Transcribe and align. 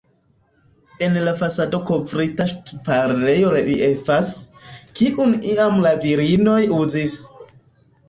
En 1.07 1.19
la 1.27 1.33
fasado 1.41 1.81
kovrita 1.89 2.49
ŝtuparejo 2.53 3.53
reliefas, 3.59 4.33
kiun 5.03 5.39
iam 5.55 5.81
la 5.89 5.97
virinoj 6.09 6.61
uzis. 6.85 7.25